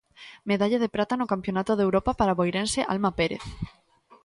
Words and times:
Medalla 0.49 0.77
de 0.83 0.93
prata 0.95 1.13
no 1.19 1.29
Campionato 1.33 1.71
de 1.75 1.85
Europa 1.87 2.11
para 2.19 2.31
a 2.33 2.39
boirense 2.39 2.79
Alma 2.93 3.11
Pérez. 3.19 3.43